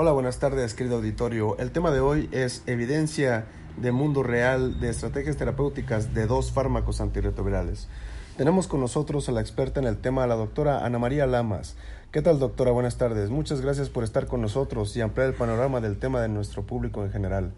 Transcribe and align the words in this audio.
Hola, 0.00 0.12
buenas 0.12 0.38
tardes, 0.38 0.74
querido 0.74 0.98
auditorio. 0.98 1.58
El 1.58 1.72
tema 1.72 1.90
de 1.90 1.98
hoy 1.98 2.28
es 2.30 2.62
evidencia 2.66 3.46
de 3.76 3.90
mundo 3.90 4.22
real 4.22 4.78
de 4.78 4.90
estrategias 4.90 5.36
terapéuticas 5.36 6.14
de 6.14 6.28
dos 6.28 6.52
fármacos 6.52 7.00
antirretrovirales. 7.00 7.88
Tenemos 8.36 8.68
con 8.68 8.78
nosotros 8.78 9.28
a 9.28 9.32
la 9.32 9.40
experta 9.40 9.80
en 9.80 9.88
el 9.88 9.96
tema, 9.96 10.24
la 10.28 10.36
doctora 10.36 10.86
Ana 10.86 11.00
María 11.00 11.26
Lamas. 11.26 11.74
¿Qué 12.12 12.22
tal, 12.22 12.38
doctora? 12.38 12.70
Buenas 12.70 12.96
tardes. 12.96 13.28
Muchas 13.30 13.60
gracias 13.60 13.88
por 13.88 14.04
estar 14.04 14.28
con 14.28 14.40
nosotros 14.40 14.96
y 14.96 15.00
ampliar 15.00 15.30
el 15.30 15.34
panorama 15.34 15.80
del 15.80 15.98
tema 15.98 16.20
de 16.20 16.28
nuestro 16.28 16.64
público 16.64 17.04
en 17.04 17.10
general. 17.10 17.52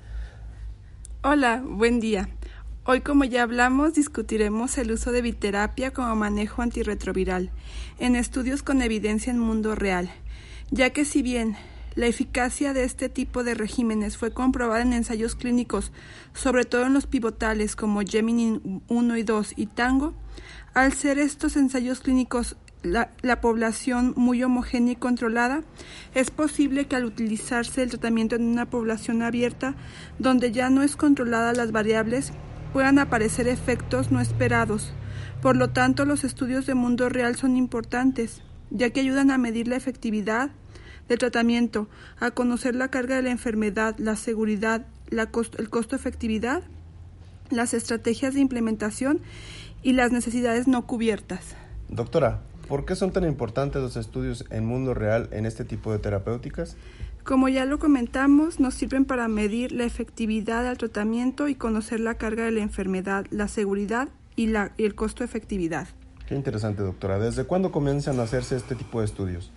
Hola, 1.22 1.62
buen 1.62 2.00
día. 2.00 2.30
Hoy, 2.86 3.02
como 3.02 3.24
ya 3.24 3.42
hablamos, 3.42 3.92
discutiremos 3.92 4.78
el 4.78 4.92
uso 4.92 5.12
de 5.12 5.20
biterapia 5.20 5.90
como 5.90 6.16
manejo 6.16 6.62
antirretroviral 6.62 7.50
en 7.98 8.16
estudios 8.16 8.62
con 8.62 8.80
evidencia 8.80 9.30
en 9.30 9.38
mundo 9.38 9.74
real, 9.74 10.10
ya 10.70 10.88
que 10.88 11.04
si 11.04 11.20
bien 11.20 11.59
la 11.94 12.06
eficacia 12.06 12.72
de 12.72 12.84
este 12.84 13.08
tipo 13.08 13.44
de 13.44 13.54
regímenes 13.54 14.16
fue 14.16 14.32
comprobada 14.32 14.82
en 14.82 14.92
ensayos 14.92 15.34
clínicos, 15.34 15.92
sobre 16.34 16.65
todo 16.65 16.87
en 16.87 16.95
los 16.95 17.06
pivotales 17.06 17.76
como 17.76 18.01
Gemini 18.01 18.60
1 18.88 19.16
y 19.16 19.23
2 19.23 19.54
y 19.56 19.66
Tango, 19.66 20.15
al 20.74 20.92
ser 20.92 21.18
estos 21.18 21.56
ensayos 21.56 22.00
clínicos 22.00 22.56
la, 22.82 23.10
la, 23.20 23.42
población 23.42 24.15
muy 24.16 24.42
homogénea 24.42 24.95
y 24.95 24.96
controlada, 24.96 25.62
es 26.15 26.30
posible 26.30 26.87
que 26.87 26.96
al 26.96 27.04
utilizarse 27.04 27.82
el 27.82 27.90
tratamiento 27.90 28.37
en 28.37 28.45
una 28.45 28.70
población 28.70 29.20
abierta, 29.22 29.74
donde 30.18 30.50
ya 30.50 30.70
no 30.70 30.82
es 30.82 30.96
controlada 30.96 31.52
las 31.52 31.72
variables, 31.72 32.32
puedan 32.72 32.98
aparecer 32.98 33.48
efectos 33.48 34.10
no 34.10 34.20
esperados. 34.20 34.93
Por 35.43 35.56
lo 35.56 35.70
tanto, 35.70 36.04
los 36.04 36.24
estudios 36.24 36.66
de 36.66 36.74
mundo 36.74 37.09
real 37.09 37.37
son 37.37 37.56
importantes, 37.56 38.43
ya 38.70 38.90
que 38.90 39.00
ayudan 39.00 39.30
a 39.30 39.38
medir 39.38 39.68
la 39.68 39.76
efectividad 39.76 40.50
del 41.10 41.18
tratamiento, 41.18 41.88
a 42.20 42.30
conocer 42.30 42.76
la 42.76 42.88
carga 42.88 43.16
de 43.16 43.22
la 43.22 43.32
enfermedad, 43.32 43.96
la 43.98 44.14
seguridad, 44.14 44.86
la 45.08 45.26
costo, 45.26 45.58
el 45.58 45.68
costo-efectividad, 45.68 46.62
las 47.50 47.74
estrategias 47.74 48.34
de 48.34 48.40
implementación 48.40 49.20
y 49.82 49.92
las 49.94 50.12
necesidades 50.12 50.68
no 50.68 50.86
cubiertas. 50.86 51.56
Doctora, 51.88 52.42
¿por 52.68 52.84
qué 52.84 52.94
son 52.94 53.12
tan 53.12 53.24
importantes 53.24 53.82
los 53.82 53.96
estudios 53.96 54.44
en 54.50 54.64
mundo 54.64 54.94
real 54.94 55.28
en 55.32 55.46
este 55.46 55.64
tipo 55.64 55.90
de 55.90 55.98
terapéuticas? 55.98 56.76
Como 57.24 57.48
ya 57.48 57.64
lo 57.64 57.80
comentamos, 57.80 58.60
nos 58.60 58.74
sirven 58.74 59.04
para 59.04 59.26
medir 59.26 59.72
la 59.72 59.84
efectividad 59.84 60.62
del 60.62 60.78
tratamiento 60.78 61.48
y 61.48 61.56
conocer 61.56 61.98
la 61.98 62.14
carga 62.14 62.44
de 62.44 62.52
la 62.52 62.62
enfermedad, 62.62 63.26
la 63.30 63.48
seguridad 63.48 64.10
y, 64.36 64.47
la, 64.47 64.72
y 64.78 64.84
el 64.84 64.94
costo-efectividad. 64.94 65.88
Qué 66.28 66.36
interesante, 66.36 66.84
doctora. 66.84 67.19
¿Desde 67.19 67.42
cuándo 67.42 67.72
comienzan 67.72 68.20
a 68.20 68.22
hacerse 68.22 68.54
este 68.54 68.76
tipo 68.76 69.00
de 69.00 69.06
estudios? 69.06 69.50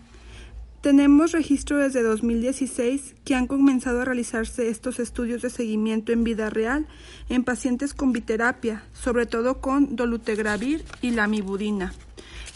Tenemos 0.84 1.32
registro 1.32 1.78
desde 1.78 2.04
2016 2.04 3.16
que 3.24 3.36
han 3.36 3.48
comenzado 3.48 4.02
a 4.02 4.06
realizarse 4.06 4.68
estos 4.68 5.00
estudios 5.00 5.42
de 5.42 5.50
seguimiento 5.50 6.12
en 6.12 6.26
vida 6.26 6.50
real 6.50 6.88
en 7.30 7.46
pacientes 7.46 7.94
con 7.94 8.12
biterapia, 8.12 8.84
sobre 8.92 9.26
todo 9.26 9.62
con 9.62 9.96
dolutegravir 9.96 10.84
y 11.02 11.12
lamivudina. 11.12 11.94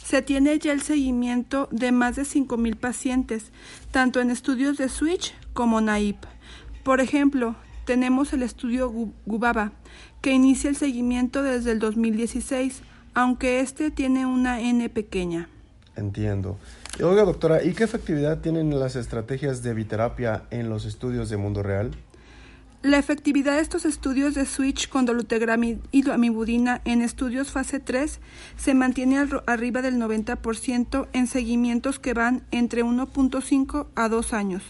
Se 0.03 0.21
tiene 0.21 0.59
ya 0.59 0.73
el 0.73 0.81
seguimiento 0.81 1.69
de 1.71 1.93
más 1.93 2.17
de 2.17 2.23
5.000 2.23 2.75
pacientes, 2.75 3.53
tanto 3.91 4.19
en 4.19 4.29
estudios 4.29 4.77
de 4.77 4.89
Switch 4.89 5.33
como 5.53 5.79
NAIP. 5.79 6.17
Por 6.83 6.99
ejemplo, 6.99 7.55
tenemos 7.85 8.33
el 8.33 8.43
estudio 8.43 8.89
Gubaba, 9.25 9.71
que 10.19 10.33
inicia 10.33 10.69
el 10.69 10.75
seguimiento 10.75 11.43
desde 11.43 11.71
el 11.71 11.79
2016, 11.79 12.81
aunque 13.13 13.61
este 13.61 13.89
tiene 13.89 14.25
una 14.25 14.59
N 14.59 14.89
pequeña. 14.89 15.47
Entiendo. 15.97 16.57
Oiga, 17.03 17.25
doctora, 17.25 17.63
¿y 17.63 17.73
qué 17.73 17.83
efectividad 17.83 18.39
tienen 18.39 18.79
las 18.79 18.95
estrategias 18.95 19.63
de 19.63 19.73
biterapia 19.73 20.43
en 20.51 20.69
los 20.69 20.85
estudios 20.85 21.29
de 21.29 21.37
mundo 21.37 21.63
real? 21.63 21.91
La 22.83 22.99
efectividad 22.99 23.55
de 23.55 23.61
estos 23.61 23.85
estudios 23.85 24.35
de 24.35 24.45
switch 24.45 24.87
con 24.87 25.05
dolutegramid 25.05 25.77
y 25.91 26.07
amibudina 26.09 26.81
en 26.85 27.01
estudios 27.01 27.51
fase 27.51 27.79
3 27.79 28.19
se 28.55 28.73
mantiene 28.75 29.17
arriba 29.47 29.81
del 29.81 29.95
90% 29.95 31.07
en 31.11 31.27
seguimientos 31.27 31.97
que 31.97 32.13
van 32.13 32.43
entre 32.51 32.83
1.5 32.83 33.87
a 33.95 34.09
2 34.09 34.33
años. 34.33 34.63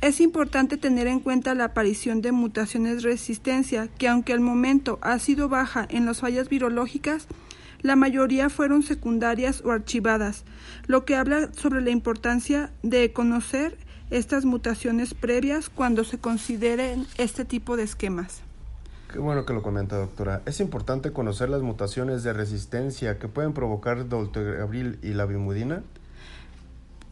Es 0.00 0.20
importante 0.20 0.76
tener 0.76 1.06
en 1.06 1.20
cuenta 1.20 1.54
la 1.54 1.66
aparición 1.66 2.20
de 2.20 2.32
mutaciones 2.32 2.96
de 2.96 3.10
resistencia 3.10 3.88
que 3.96 4.08
aunque 4.08 4.32
al 4.32 4.40
momento 4.40 4.98
ha 5.00 5.18
sido 5.20 5.48
baja 5.48 5.86
en 5.88 6.04
las 6.04 6.20
fallas 6.20 6.48
virológicas, 6.48 7.28
la 7.84 7.96
mayoría 7.96 8.48
fueron 8.48 8.82
secundarias 8.82 9.62
o 9.62 9.70
archivadas, 9.70 10.44
lo 10.86 11.04
que 11.04 11.16
habla 11.16 11.50
sobre 11.52 11.82
la 11.82 11.90
importancia 11.90 12.72
de 12.82 13.12
conocer 13.12 13.76
estas 14.10 14.46
mutaciones 14.46 15.12
previas 15.12 15.68
cuando 15.68 16.02
se 16.02 16.18
consideren 16.18 17.06
este 17.18 17.44
tipo 17.44 17.76
de 17.76 17.82
esquemas. 17.82 18.40
Qué 19.12 19.18
bueno 19.18 19.44
que 19.44 19.52
lo 19.52 19.62
comenta, 19.62 19.96
doctora. 19.96 20.40
Es 20.46 20.60
importante 20.60 21.12
conocer 21.12 21.50
las 21.50 21.60
mutaciones 21.60 22.22
de 22.22 22.32
resistencia 22.32 23.18
que 23.18 23.28
pueden 23.28 23.52
provocar 23.52 24.08
dolutegravir 24.08 24.98
y 25.02 25.12
la 25.12 25.26
bimudina. 25.26 25.82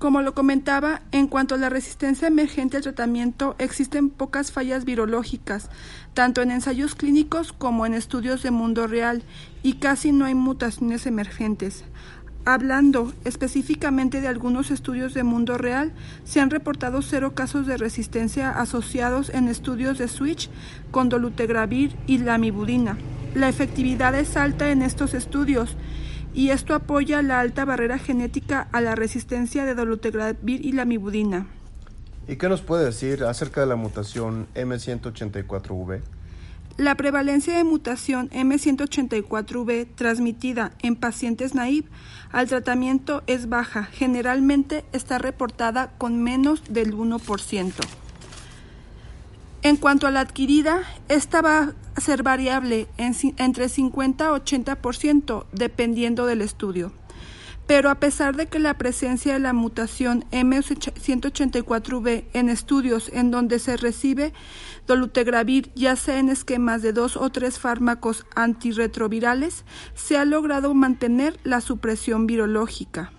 Como 0.02 0.20
lo 0.20 0.34
comentaba, 0.34 1.02
en 1.12 1.28
cuanto 1.28 1.54
a 1.54 1.58
la 1.58 1.68
resistencia 1.68 2.26
emergente 2.26 2.76
al 2.76 2.82
tratamiento, 2.82 3.54
existen 3.60 4.10
pocas 4.10 4.50
fallas 4.50 4.84
virológicas, 4.84 5.70
tanto 6.12 6.42
en 6.42 6.50
ensayos 6.50 6.96
clínicos 6.96 7.52
como 7.52 7.86
en 7.86 7.94
estudios 7.94 8.42
de 8.42 8.50
mundo 8.50 8.88
real, 8.88 9.22
y 9.62 9.74
casi 9.74 10.10
no 10.10 10.24
hay 10.24 10.34
mutaciones 10.34 11.06
emergentes. 11.06 11.84
Hablando 12.44 13.12
específicamente 13.24 14.20
de 14.20 14.26
algunos 14.26 14.72
estudios 14.72 15.14
de 15.14 15.22
mundo 15.22 15.56
real, 15.56 15.92
se 16.24 16.40
han 16.40 16.50
reportado 16.50 17.00
cero 17.02 17.36
casos 17.36 17.68
de 17.68 17.76
resistencia 17.76 18.50
asociados 18.50 19.30
en 19.30 19.46
estudios 19.46 19.98
de 19.98 20.08
switch 20.08 20.50
con 20.90 21.10
dolutegravir 21.10 21.94
y 22.08 22.18
lamivudina. 22.18 22.98
La 23.36 23.48
efectividad 23.48 24.16
es 24.16 24.36
alta 24.36 24.72
en 24.72 24.82
estos 24.82 25.14
estudios 25.14 25.76
y 26.34 26.50
esto 26.50 26.74
apoya 26.74 27.22
la 27.22 27.40
alta 27.40 27.64
barrera 27.64 27.98
genética 27.98 28.68
a 28.72 28.80
la 28.80 28.94
resistencia 28.94 29.64
de 29.64 29.74
dolutegravir 29.74 30.64
y 30.64 30.72
lamivudina. 30.72 31.46
¿Y 32.28 32.36
qué 32.36 32.48
nos 32.48 32.60
puede 32.62 32.84
decir 32.84 33.24
acerca 33.24 33.60
de 33.60 33.66
la 33.66 33.76
mutación 33.76 34.46
M184V? 34.54 36.00
La 36.78 36.94
prevalencia 36.94 37.56
de 37.56 37.64
mutación 37.64 38.30
M184V 38.30 39.88
transmitida 39.94 40.72
en 40.80 40.96
pacientes 40.96 41.54
naive 41.54 41.88
al 42.30 42.48
tratamiento 42.48 43.22
es 43.26 43.48
baja, 43.48 43.84
generalmente 43.84 44.84
está 44.92 45.18
reportada 45.18 45.92
con 45.98 46.22
menos 46.22 46.62
del 46.70 46.96
1%. 46.96 47.72
En 49.64 49.76
cuanto 49.76 50.06
a 50.06 50.10
la 50.10 50.20
adquirida, 50.20 50.80
esta 51.08 51.42
va 51.42 51.74
ser 52.02 52.22
variable 52.22 52.88
en, 52.98 53.14
entre 53.38 53.68
50 53.68 54.26
a 54.26 54.32
80% 54.32 55.46
dependiendo 55.52 56.26
del 56.26 56.42
estudio. 56.42 56.92
Pero 57.66 57.90
a 57.90 57.94
pesar 57.94 58.34
de 58.36 58.46
que 58.46 58.58
la 58.58 58.76
presencia 58.76 59.34
de 59.34 59.38
la 59.38 59.52
mutación 59.52 60.24
M184V 60.32 62.24
en 62.32 62.48
estudios 62.48 63.08
en 63.12 63.30
donde 63.30 63.60
se 63.60 63.76
recibe 63.76 64.32
dolutegravir 64.86 65.70
ya 65.74 65.94
sea 65.96 66.18
en 66.18 66.28
esquemas 66.28 66.82
de 66.82 66.92
dos 66.92 67.16
o 67.16 67.30
tres 67.30 67.60
fármacos 67.60 68.26
antirretrovirales, 68.34 69.64
se 69.94 70.18
ha 70.18 70.24
logrado 70.24 70.74
mantener 70.74 71.38
la 71.44 71.60
supresión 71.60 72.26
virológica. 72.26 73.12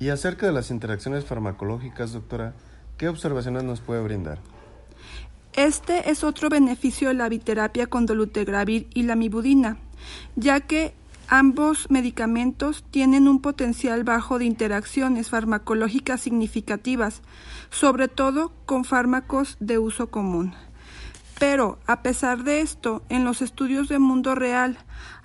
Y 0.00 0.08
acerca 0.08 0.46
de 0.46 0.52
las 0.52 0.70
interacciones 0.70 1.24
farmacológicas, 1.24 2.12
doctora, 2.12 2.54
¿qué 2.96 3.08
observaciones 3.08 3.62
nos 3.62 3.80
puede 3.80 4.02
brindar? 4.02 4.38
Este 5.56 6.10
es 6.10 6.24
otro 6.24 6.48
beneficio 6.48 7.08
de 7.08 7.14
la 7.14 7.28
biterapia 7.28 7.86
con 7.86 8.06
dolutegravir 8.06 8.88
y 8.92 9.04
la 9.04 9.14
mibudina, 9.14 9.76
ya 10.34 10.58
que 10.58 10.94
ambos 11.28 11.88
medicamentos 11.90 12.84
tienen 12.90 13.28
un 13.28 13.40
potencial 13.40 14.02
bajo 14.02 14.40
de 14.40 14.46
interacciones 14.46 15.30
farmacológicas 15.30 16.20
significativas, 16.20 17.22
sobre 17.70 18.08
todo 18.08 18.52
con 18.66 18.84
fármacos 18.84 19.56
de 19.60 19.78
uso 19.78 20.10
común. 20.10 20.54
Pero, 21.38 21.78
a 21.86 22.02
pesar 22.02 22.42
de 22.42 22.60
esto, 22.60 23.04
en 23.08 23.24
los 23.24 23.40
estudios 23.40 23.88
de 23.88 24.00
mundo 24.00 24.34
real, 24.34 24.76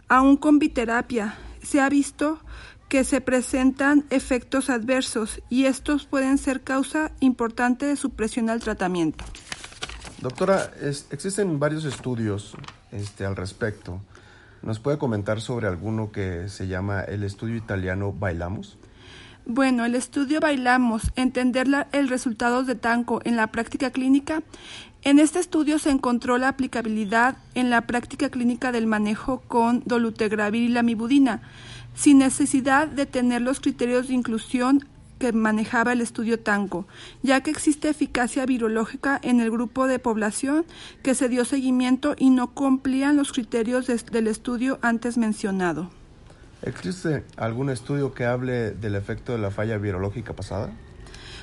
aún 0.10 0.38
con 0.38 0.60
biterapia, 0.60 1.40
se 1.64 1.82
ha 1.82 1.90
visto 1.90 2.40
que 2.88 3.04
se 3.04 3.20
presentan 3.20 4.06
efectos 4.12 4.70
adversos 4.70 5.42
y 5.50 5.66
estos 5.66 6.06
pueden 6.06 6.38
ser 6.38 6.62
causa 6.62 7.12
importante 7.20 7.88
de 7.88 7.96
supresión 7.96 8.50
al 8.50 8.60
tratamiento. 8.60 9.26
Doctora, 10.22 10.72
existen 11.12 11.60
varios 11.60 11.86
estudios 11.86 12.54
este, 12.92 13.26
al 13.26 13.38
respecto. 13.38 14.02
¿Nos 14.62 14.80
puede 14.80 14.98
comentar 14.98 15.40
sobre 15.40 15.68
alguno 15.68 16.12
que 16.12 16.50
se 16.50 16.68
llama 16.68 17.02
el 17.02 17.24
estudio 17.24 17.56
italiano 17.56 18.12
Bailamos? 18.12 18.78
Bueno, 19.46 19.86
el 19.86 19.96
estudio 19.96 20.42
Bailamos, 20.42 21.12
entender 21.16 21.68
el 21.94 22.10
resultado 22.10 22.64
de 22.64 22.76
Tanco 22.76 23.22
en 23.24 23.38
la 23.38 23.48
práctica 23.48 23.92
clínica. 23.92 24.44
En 25.04 25.20
este 25.20 25.40
estudio 25.40 25.80
se 25.80 25.90
encontró 25.90 26.38
la 26.38 26.50
aplicabilidad 26.50 27.38
en 27.56 27.70
la 27.70 27.88
práctica 27.88 28.30
clínica 28.30 28.74
del 28.74 28.88
manejo 28.88 29.42
con 29.48 29.84
dolutegravir 29.86 30.64
y 30.64 30.68
lamivudina, 30.68 31.42
sin 31.96 32.18
necesidad 32.18 32.88
de 32.88 33.06
tener 33.06 33.42
los 33.42 33.62
criterios 33.62 34.10
de 34.10 34.16
inclusión 34.16 34.86
que 35.20 35.34
manejaba 35.34 35.94
el 35.94 36.02
estudio 36.02 36.40
Tanco, 36.40 36.88
ya 37.22 37.42
que 37.42 37.52
existe 37.52 37.90
eficacia 37.90 38.46
virológica 38.46 39.20
en 39.22 39.40
el 39.42 39.52
grupo 39.52 39.86
de 39.86 40.00
población 40.00 40.66
que 41.04 41.14
se 41.14 41.30
dio 41.30 41.46
seguimiento 41.46 42.16
y 42.18 42.32
no 42.32 42.54
cumplían 42.54 43.18
los 43.18 43.32
criterios 43.32 43.86
del 43.88 44.28
estudio 44.28 44.80
antes 44.82 45.18
mencionado. 45.18 45.92
¿Existe 46.62 47.24
algún 47.38 47.70
estudio 47.70 48.14
que 48.14 48.26
hable 48.26 48.72
del 48.72 48.96
efecto 48.96 49.32
de 49.32 49.38
la 49.38 49.52
falla 49.52 49.78
virológica 49.78 50.34
pasada? 50.34 50.72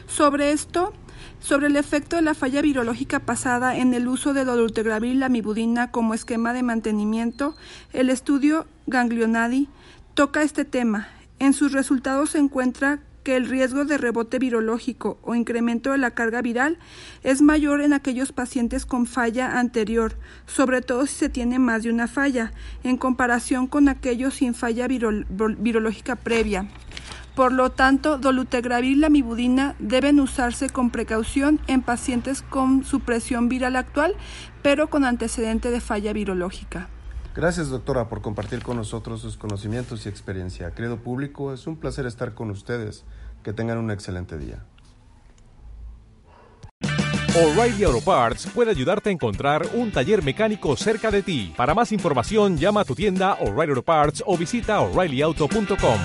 Sobre 0.06 0.52
esto, 0.52 0.93
sobre 1.40 1.69
el 1.69 1.76
efecto 1.76 2.17
de 2.17 2.22
la 2.22 2.34
falla 2.34 2.61
virológica 2.62 3.20
pasada 3.20 3.76
en 3.76 3.94
el 3.94 4.08
uso 4.08 4.34
de 4.34 4.44
dolutegravir 4.44 5.12
y 5.12 5.19
lamivudina 5.19 5.90
como 5.90 6.14
esquema 6.14 6.52
de 6.52 6.62
mantenimiento, 6.62 7.56
el 7.93 8.11
estudio 8.11 8.67
Ganglionadi 8.87 9.69
toca 10.14 10.43
este 10.43 10.64
tema. 10.64 11.08
En 11.38 11.52
sus 11.52 11.72
resultados 11.72 12.31
se 12.31 12.38
encuentra 12.38 13.00
que 13.26 13.34
el 13.34 13.49
riesgo 13.49 13.84
de 13.84 13.99
rebote 13.99 14.38
virológico 14.38 15.19
o 15.25 15.34
incremento 15.34 15.90
de 15.90 15.99
la 15.99 16.12
carga 16.12 16.43
viral 16.43 16.78
es 17.25 17.43
mayor 17.43 17.81
en 17.81 17.93
aquellos 17.93 18.31
pacientes 18.31 18.87
con 18.87 19.05
falla 19.05 19.58
anterior, 19.58 20.17
sobre 20.46 20.81
todo 20.81 21.08
si 21.08 21.17
se 21.17 21.28
tiene 21.28 21.58
más 21.58 21.82
de 21.82 21.90
una 21.90 22.06
falla, 22.06 22.52
en 22.84 22.96
comparación 22.96 23.67
con 23.67 23.88
aquellos 23.88 24.34
sin 24.34 24.55
falla 24.55 24.87
virológica 24.87 26.14
previa. 26.14 26.69
Por 27.34 27.50
lo 27.50 27.73
tanto, 27.73 28.17
dolutegravir 28.17 28.93
y 28.93 29.00
lamivudina 29.00 29.75
deben 29.81 30.20
usarse 30.20 30.69
con 30.69 30.90
precaución 30.90 31.58
en 31.67 31.82
pacientes 31.82 32.43
con 32.43 32.84
supresión 32.84 33.49
viral 33.49 33.75
actual, 33.75 34.14
pero 34.62 34.88
con 34.88 35.05
antecedente 35.05 35.72
de 35.72 35.81
falla 35.81 36.12
virológica. 36.12 36.90
Gracias, 37.37 37.69
doctora, 37.69 38.09
por 38.09 38.23
compartir 38.23 38.62
con 38.62 38.79
nosotros 38.79 39.21
sus 39.21 39.37
conocimientos 39.37 40.06
y 40.06 40.09
experiencia. 40.09 40.71
Querido 40.71 40.97
público, 40.97 41.53
es 41.53 41.67
un 41.67 41.77
placer 41.77 42.06
estar 42.06 42.33
con 42.33 42.50
ustedes. 42.50 43.05
Que 43.44 43.53
tengan 43.53 43.77
un 43.77 43.91
excelente 43.91 44.38
día. 44.38 44.65
O'Reilly 47.37 47.85
Auto 47.85 48.00
Parts 48.00 48.47
puede 48.47 48.71
ayudarte 48.71 49.11
a 49.11 49.12
encontrar 49.12 49.69
un 49.75 49.93
taller 49.93 50.25
mecánico 50.25 50.75
cerca 50.77 51.11
de 51.11 51.23
ti. 51.23 51.53
Para 51.55 51.75
más 51.75 51.93
información, 51.93 52.56
llama 52.56 52.81
a 52.81 52.85
tu 52.87 52.94
tienda 52.94 53.35
O'Reilly 53.35 53.73
Auto 53.73 53.82
Parts 53.82 54.25
o 54.27 54.39
visita 54.39 54.81
oreillyauto.com. 54.81 56.00